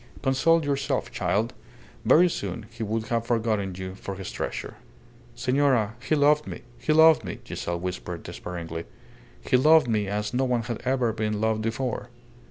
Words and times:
"Console 0.23 0.65
yourself, 0.65 1.11
child. 1.11 1.53
Very 2.05 2.27
soon 2.27 2.65
he 2.71 2.81
would 2.81 3.05
have 3.09 3.27
forgotten 3.27 3.75
you 3.75 3.93
for 3.93 4.15
his 4.15 4.31
treasure." 4.31 4.77
"Senora, 5.35 5.93
he 6.01 6.15
loved 6.15 6.47
me. 6.47 6.63
He 6.79 6.91
loved 6.91 7.23
me," 7.23 7.37
Giselle 7.45 7.79
whispered, 7.79 8.23
despairingly. 8.23 8.85
"He 9.47 9.57
loved 9.57 9.87
me 9.87 10.07
as 10.07 10.33
no 10.33 10.45
one 10.45 10.63
had 10.63 10.81
ever 10.85 11.13
been 11.13 11.39
loved 11.39 11.61
before." 11.61 12.09